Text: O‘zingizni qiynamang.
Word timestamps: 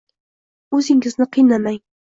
O‘zingizni 0.79 1.31
qiynamang. 1.39 1.83